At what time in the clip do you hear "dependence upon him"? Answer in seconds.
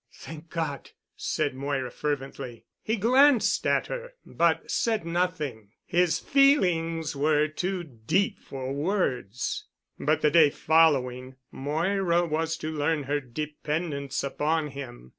13.19-15.09